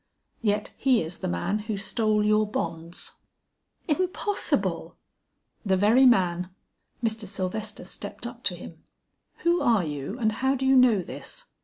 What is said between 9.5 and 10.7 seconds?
are you, and how do